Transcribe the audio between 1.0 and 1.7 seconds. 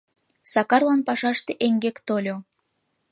пашаште